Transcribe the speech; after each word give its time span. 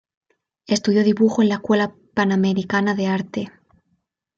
Estudió 0.65 1.03
dibujo 1.03 1.43
en 1.43 1.49
la 1.49 1.55
Escuela 1.57 1.93
Panamericana 2.15 2.95
de 2.95 3.05
Arte. 3.05 3.51